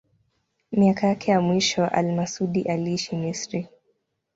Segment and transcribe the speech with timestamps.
[0.71, 3.67] Miaka yake ya mwisho al-Masudi aliishi Misri.